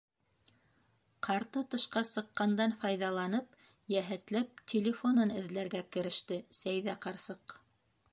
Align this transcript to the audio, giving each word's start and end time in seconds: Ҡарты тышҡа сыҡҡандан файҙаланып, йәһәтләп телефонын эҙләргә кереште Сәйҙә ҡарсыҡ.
Ҡарты 1.25 1.61
тышҡа 1.73 2.01
сыҡҡандан 2.11 2.73
файҙаланып, 2.83 3.53
йәһәтләп 3.97 4.65
телефонын 4.73 5.35
эҙләргә 5.43 5.83
кереште 5.97 6.41
Сәйҙә 6.61 6.97
ҡарсыҡ. 7.07 7.55